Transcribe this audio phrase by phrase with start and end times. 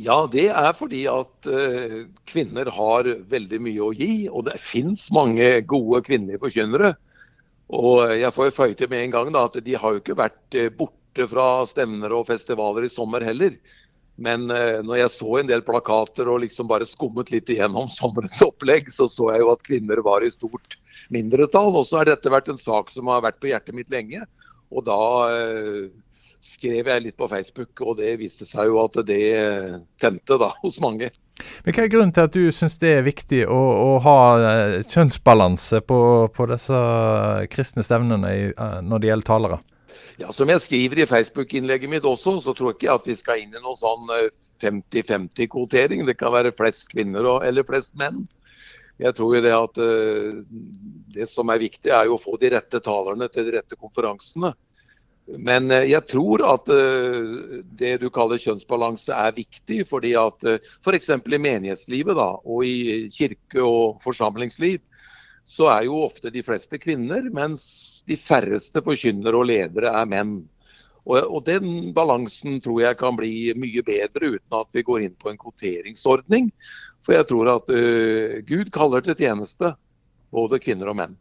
[0.00, 1.96] Ja, det er fordi at uh,
[2.30, 4.14] kvinner har veldig mye å gi.
[4.30, 6.94] Og det fins mange gode kvinnelige forkynnere.
[7.76, 10.56] Og jeg får føye til med en gang da, at de har jo ikke vært
[10.56, 13.58] uh, borte fra stevner og festivaler i sommer heller.
[14.20, 18.40] Men uh, når jeg så en del plakater og liksom bare skummet litt igjennom sommerens
[18.46, 20.78] opplegg, så så jeg jo at kvinner var i stort
[21.12, 21.74] mindretall.
[21.76, 24.24] Og så har dette vært en sak som har vært på hjertet mitt lenge.
[24.72, 25.02] Og da
[26.40, 29.24] skrev jeg litt på Facebook, og det viste seg jo at det
[30.00, 31.10] tente da, hos mange.
[31.64, 34.78] Men Hva er grunnen til at du syns det er viktig å, å ha eh,
[34.90, 36.00] kjønnsbalanse på,
[36.34, 36.80] på, disse
[37.52, 39.60] kristne stevnene eh, når det gjelder talere?
[40.20, 43.40] Ja, Som jeg skriver i Facebook-innlegget mitt også, så tror jeg ikke at vi skal
[43.40, 44.10] inn i noen sånn
[44.60, 46.04] 50-50-kvotering.
[46.08, 48.26] Det kan være flest kvinner og, eller flest menn.
[49.00, 49.78] Jeg tror jo det at
[51.16, 54.52] det som er viktig, er jo å få de rette talerne til de rette konferansene.
[55.38, 59.82] Men eh, jeg tror at eh, det du kaller kjønnsbalanse er viktig.
[59.88, 60.46] fordi at
[60.82, 61.10] F.eks.
[61.10, 64.80] For i menighetslivet da, og i kirke- og forsamlingsliv
[65.50, 67.62] så er jo ofte de fleste kvinner, mens
[68.06, 70.36] de færreste forkynnere og ledere er menn.
[71.06, 75.16] Og, og, Den balansen tror jeg kan bli mye bedre uten at vi går inn
[75.18, 76.50] på en kvoteringsordning.
[77.06, 79.72] For jeg tror at uh, Gud kaller til tjeneste
[80.30, 81.16] både kvinner og menn.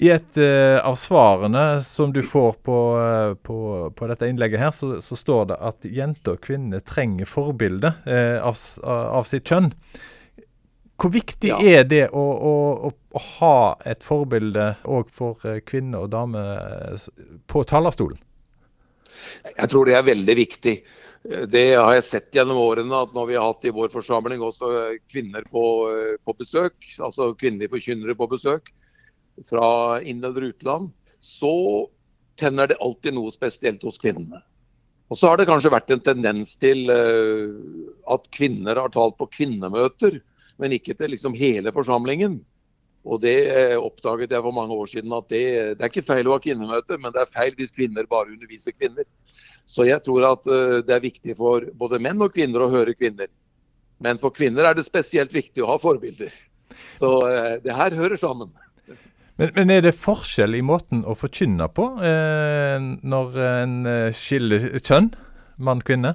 [0.00, 3.56] I et uh, av svarene som du får på, uh, på,
[3.96, 8.38] på dette innlegget, her, så, så, står det at jenter og kvinner trenger forbilde uh,
[8.40, 8.56] av,
[8.86, 9.68] av, sitt kjønn.
[11.00, 11.60] Hvor viktig ja.
[11.60, 12.54] er det å, å,
[12.88, 16.96] å, ha et forbilde òg for kvinner og damer
[17.48, 18.16] på talerstolen?
[19.52, 20.76] Jeg tror det er veldig viktig.
[21.52, 24.94] Det har jeg sett gjennom årene, at når vi har hatt i vår forsamling også
[25.12, 25.64] kvinner på,
[26.24, 28.72] på besøk, altså kvinnelige forkynnere på besøk,
[29.48, 31.88] fra inn- eller utland, så
[32.40, 34.40] tenner det alltid noe spesielt hos kvinnene.
[35.10, 37.50] Og så har det kanskje vært en tendens til uh,
[38.14, 40.20] at kvinner har talt på kvinnemøter,
[40.62, 42.38] men ikke til liksom hele forsamlingen.
[43.02, 45.42] Og det uh, oppdaget jeg for mange år siden at det,
[45.74, 48.76] det, er ikke feil å ha kvinnemøter, men det er feil hvis kvinner bare underviser
[48.76, 49.08] kvinner.
[49.66, 52.94] Så jeg tror at uh, det er viktig for både menn og kvinner å høre
[52.94, 53.32] kvinner.
[54.00, 56.30] Men for kvinner er det spesielt viktig å ha forbilder.
[56.96, 57.08] Så
[57.60, 58.48] det her hører sammen.
[59.40, 62.74] Men, men, er det forskjell i måten å forkynne på eh,
[63.08, 65.14] når en eh, skiller kjønn,
[65.64, 66.10] mann-kvinne?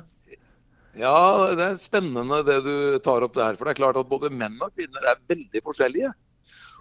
[0.96, 1.16] Ja,
[1.58, 3.58] det er spennende det du tar opp der.
[3.58, 6.12] For det er klart at både menn og kvinner er veldig forskjellige.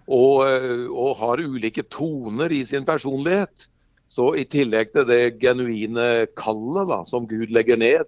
[0.05, 3.71] Og, eh, og har ulike toner i sin personlighet.
[4.13, 8.05] Så i tillegg til det genuine kallet da, som Gud legger ned,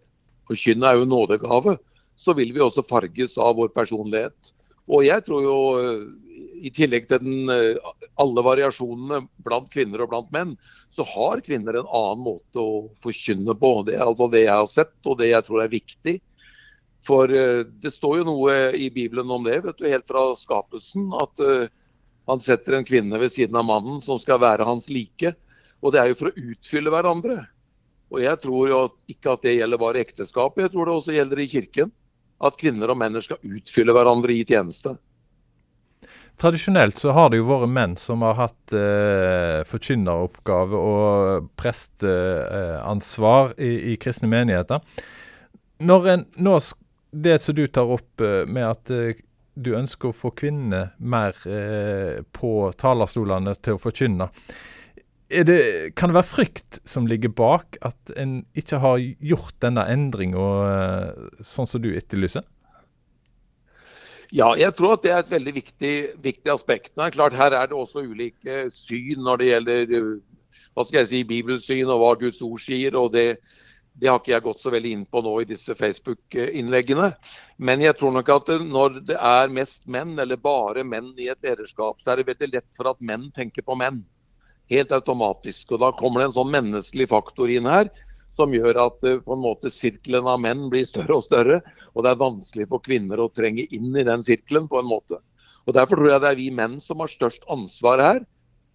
[0.47, 1.79] forkynne er jo nådegave,
[2.21, 4.53] så vil vi også farges av vår personlighet.
[4.93, 5.59] Og jeg tror jo
[6.62, 7.91] i tillegg til den, eh,
[8.21, 10.55] alle variasjonene blant kvinner og blant menn,
[10.94, 13.72] så har kvinner en annen måte å forkynne på.
[13.87, 16.16] Det er altså det jeg har sett, og det jeg tror er viktig.
[17.06, 21.12] For uh, det står jo noe i Bibelen om det, vet du, helt fra skapelsen.
[21.15, 21.69] At uh,
[22.27, 25.37] han setter en kvinne ved siden av mannen som skal være hans like.
[25.84, 27.45] Og det er jo for å utfylle hverandre.
[28.11, 28.81] Og jeg tror jo
[29.11, 31.93] ikke at det gjelder bare ekteskap, jeg tror det også gjelder i kirken.
[32.43, 34.97] At kvinner og menn skal utfylle hverandre i tjeneste.
[36.37, 43.65] Tradisjonelt så har det jo vært menn som har hatt eh, forkynneroppgave og presteansvar eh,
[43.65, 44.85] i, i, kristne menigheter.
[45.81, 46.59] Når en, nå,
[47.17, 49.23] Det som du tar opp eh, med at eh,
[49.57, 54.29] du ønsker å få kvinner mer eh, på talerstolene til å forkynne.
[55.27, 55.57] Det,
[55.97, 61.25] kan det være frykt som ligger bak at en ikke har gjort denne endringa eh,
[61.41, 62.45] sånn som du etterlyser?
[64.35, 66.93] Ja, jeg tror at det er et veldig viktig, viktig aspekt.
[66.99, 69.95] Er klart, Her er det også ulike syn når det gjelder
[70.77, 72.97] hva skal jeg si, bibelsyn og hva Guds ord sier.
[72.97, 73.39] og det,
[73.97, 77.13] det har ikke jeg gått så veldig inn på nå i disse Facebook-innleggene.
[77.57, 81.41] Men jeg tror nok at når det er mest menn, eller bare menn i et
[81.47, 84.03] lederskap, så er det veldig lett for at menn tenker på menn.
[84.69, 85.73] Helt automatisk.
[85.73, 87.89] Og da kommer det en sånn menneskelig faktor inn her
[88.37, 91.61] som gjør at eh, på en måte sirkelen av menn blir større og større.
[91.95, 95.21] Og det er vanskelig for kvinner å trenge inn i den sirkelen på en måte.
[95.66, 98.21] Og Derfor tror jeg det er vi menn som har størst ansvar her.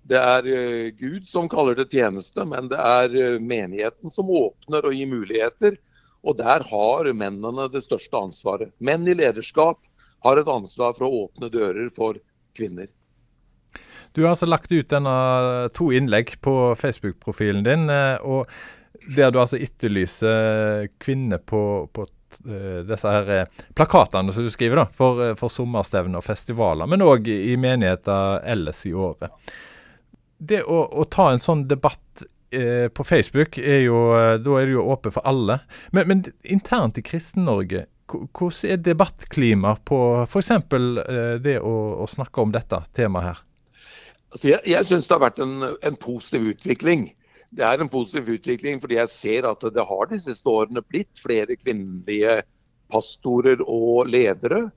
[0.10, 4.88] Det er uh, Gud som kaller det tjeneste, men det er uh, menigheten som åpner
[4.90, 5.78] og gir muligheter.
[6.26, 8.74] Og der har mennene det største ansvaret.
[8.82, 9.80] Menn i lederskap
[10.26, 12.20] har et ansvar for å åpne dører for
[12.58, 12.90] kvinner.
[14.12, 15.16] Du har altså lagt ut denne
[15.74, 17.88] to innlegg på Facebook-profilen din.
[18.28, 18.50] og
[19.18, 21.62] der du altså etterlyser kvinner på,
[21.94, 26.28] på uh, disse her uh, plakatene som du skriver da, for, uh, for sommerstevner og
[26.28, 29.34] festivaler, men òg i menigheter ellers i året.
[30.42, 34.68] Det å, å, ta en sånn debatt eh, på Facebook er jo, eh, da er
[34.68, 35.60] det jo åpent for alle.
[35.92, 40.52] Men, men internt i Kristen-Norge, hvordan er debattklimaet på f.eks.
[40.52, 43.44] Eh, det å, å, snakke om dette temaet her?
[44.32, 47.10] Altså jeg jeg syns det har vært en, en, positiv utvikling.
[47.52, 51.20] Det er en positiv utvikling fordi jeg ser at det har de siste årene blitt
[51.20, 52.42] flere kvinnelige
[52.92, 54.70] pastorer og ledere.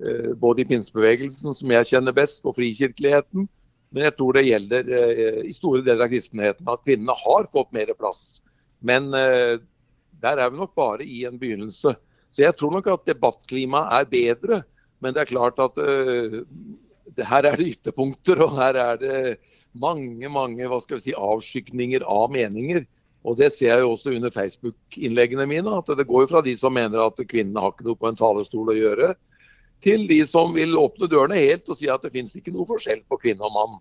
[0.00, 3.48] Eh, både i pinsebevegelsen, som jeg kjenner best, og frikirkeligheten.
[3.90, 7.74] Men jeg tror det gjelder eh, i store deler av kristenheten at kvinnene har fått
[7.74, 8.38] mer plass.
[8.78, 9.58] Men eh,
[10.22, 11.96] der er vi nok bare i en begynnelse.
[12.30, 14.62] Så jeg tror nok at debattklimaet er bedre.
[15.02, 15.78] Men det er klart at
[17.18, 19.20] her er det ytterpunkter, og her er det
[19.72, 22.84] mange mange hva skal vi si, avskygninger av meninger.
[23.24, 25.76] Og Det ser jeg jo også under Facebook-innleggene mine.
[25.76, 28.16] at Det går jo fra de som mener at kvinnene har ikke noe på en
[28.16, 29.14] talerstol å gjøre,
[29.80, 33.00] til de som vil åpne dørene helt og si at det finnes ikke noe forskjell
[33.08, 33.78] på kvinne og mann.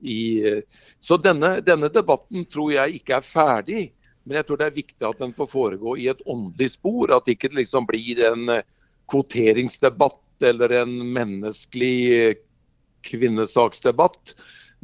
[0.00, 0.62] I,
[1.02, 3.82] så denne, denne, debatten tror jeg ikke er ferdig.
[4.24, 7.10] Men jeg tror det er viktig at den får foregå i et åndelig spor.
[7.14, 8.60] At det ikke liksom blir en
[9.10, 12.38] kvoteringsdebatt eller en menneskelig
[13.06, 14.34] kvinnesaksdebatt.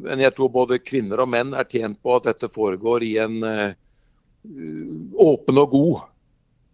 [0.03, 3.37] Men jeg tror både kvinner og menn er tjent på at dette foregår i en
[3.43, 3.73] uh,
[5.17, 6.01] åpen og god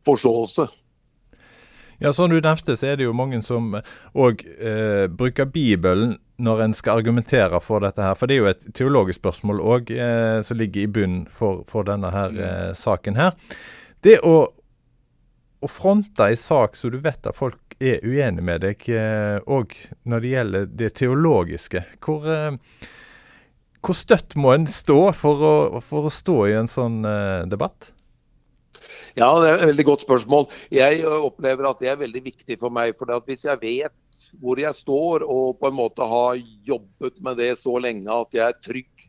[0.06, 0.69] forståelse.
[2.03, 3.77] Ja, Som du nevnte, så er det jo mange som
[4.19, 8.17] òg eh, bruker Bibelen når en skal argumentere for dette her.
[8.19, 11.87] For det er jo et teologisk spørsmål òg eh, som ligger i bunnen for, for
[11.87, 13.37] denne her, eh, saken her.
[14.03, 14.35] Det å,
[15.62, 18.84] å fronte en sak som du vet at folk er uenig med deg
[19.50, 21.84] òg eh, når det gjelder det teologiske.
[22.05, 22.90] Hvor, eh,
[23.82, 27.93] hvor støtt må en stå for å, for å stå i en sånn eh, debatt?
[29.19, 30.46] Ja, det er et veldig godt spørsmål.
[30.73, 32.94] Jeg opplever at det er veldig viktig for meg.
[32.96, 33.99] for Hvis jeg vet
[34.40, 38.46] hvor jeg står og på en måte har jobbet med det så lenge at jeg
[38.46, 39.08] er trygg,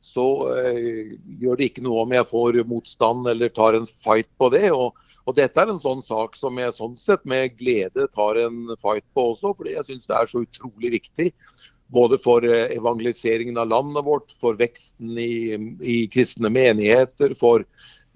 [0.00, 4.50] så uh, gjør det ikke noe om jeg får motstand eller tar en fight på
[4.52, 4.68] det.
[4.72, 4.96] og
[5.28, 9.04] og Dette er en sånn sak som jeg sånn sett med glede tar en fight
[9.14, 11.30] på også, fordi jeg syns det er så utrolig viktig.
[11.90, 17.66] Både for eh, evangeliseringen av landet vårt, for veksten i, i kristne menigheter, for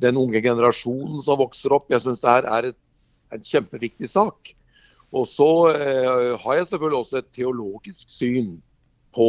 [0.02, 1.90] den unge generasjonen som vokser opp.
[1.92, 2.70] Jeg syns det her er
[3.34, 4.54] en kjempeviktig sak.
[5.14, 8.56] Og så eh, har jeg selvfølgelig også et teologisk syn
[9.14, 9.28] på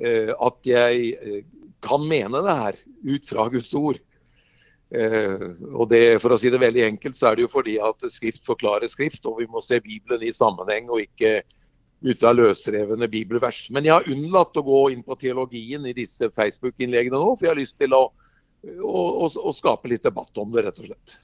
[0.00, 1.42] eh, at jeg eh,
[1.84, 4.00] kan mene det her ut fra Guds ord.
[4.94, 8.06] Eh, og det, For å si det veldig enkelt, så er det jo fordi at
[8.12, 11.40] Skrift forklarer Skrift, og vi må se Bibelen i sammenheng og ikke
[12.06, 13.64] ut fra løsrevne bibelvers.
[13.74, 17.54] Men jeg har unnlatt å gå inn på teologien i disse Facebook-innleggene nå, for jeg
[17.54, 18.04] har lyst til å,
[18.76, 21.16] å, å, å skape litt debatt om det, rett og slett.